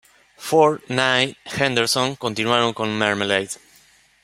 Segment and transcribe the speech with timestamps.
[0.39, 3.51] Ford, Knight y Henderson continuaron con Marmalade.